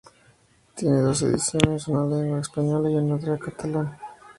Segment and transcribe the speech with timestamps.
[0.73, 3.97] Tiene dos ediciones, una en lengua española y otra en catalán.